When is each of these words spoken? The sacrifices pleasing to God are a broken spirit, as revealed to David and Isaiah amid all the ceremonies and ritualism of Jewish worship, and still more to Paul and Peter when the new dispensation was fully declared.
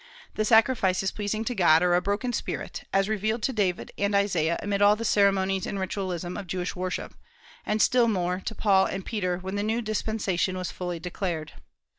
The 0.33 0.45
sacrifices 0.45 1.11
pleasing 1.11 1.45
to 1.45 1.53
God 1.53 1.83
are 1.83 1.93
a 1.93 2.01
broken 2.01 2.33
spirit, 2.33 2.85
as 2.91 3.07
revealed 3.07 3.43
to 3.43 3.53
David 3.53 3.91
and 3.99 4.15
Isaiah 4.15 4.57
amid 4.63 4.81
all 4.81 4.95
the 4.95 5.05
ceremonies 5.05 5.67
and 5.67 5.79
ritualism 5.79 6.37
of 6.37 6.47
Jewish 6.47 6.75
worship, 6.75 7.13
and 7.67 7.79
still 7.83 8.07
more 8.07 8.41
to 8.45 8.55
Paul 8.55 8.87
and 8.87 9.05
Peter 9.05 9.37
when 9.37 9.57
the 9.57 9.61
new 9.61 9.79
dispensation 9.79 10.57
was 10.57 10.71
fully 10.71 10.99
declared. 10.99 11.53